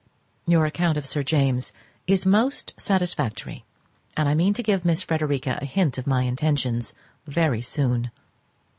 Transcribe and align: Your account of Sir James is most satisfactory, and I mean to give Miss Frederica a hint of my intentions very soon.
Your 0.47 0.65
account 0.65 0.97
of 0.97 1.05
Sir 1.05 1.21
James 1.21 1.71
is 2.07 2.25
most 2.25 2.73
satisfactory, 2.75 3.65
and 4.17 4.27
I 4.27 4.33
mean 4.33 4.55
to 4.55 4.63
give 4.63 4.83
Miss 4.83 5.03
Frederica 5.03 5.59
a 5.61 5.65
hint 5.65 5.99
of 5.99 6.07
my 6.07 6.23
intentions 6.23 6.95
very 7.27 7.61
soon. 7.61 8.09